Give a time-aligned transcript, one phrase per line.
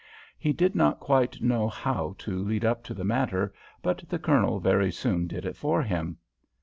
[0.39, 3.53] He did not quite know how to lead up to the matter,
[3.83, 6.17] but the Colonel very soon did it for him.